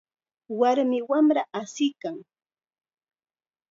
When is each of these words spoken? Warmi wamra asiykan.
Warmi 0.59 0.99
wamra 1.09 1.43
asiykan. 1.59 2.17